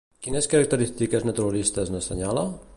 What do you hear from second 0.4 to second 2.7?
característiques naturalistes n'assenyala?